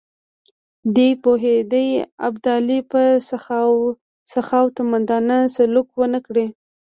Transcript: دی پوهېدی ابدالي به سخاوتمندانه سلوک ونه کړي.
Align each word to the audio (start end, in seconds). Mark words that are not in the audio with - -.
دی 0.95 1.09
پوهېدی 1.23 1.87
ابدالي 2.27 2.79
به 2.91 3.03
سخاوتمندانه 4.35 5.37
سلوک 5.55 5.87
ونه 5.97 6.19
کړي. 6.27 6.45